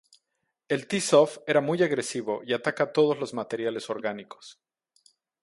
[0.67, 4.59] El T-Stoff era muy agresivo y ataca a todos los materiales orgánicos.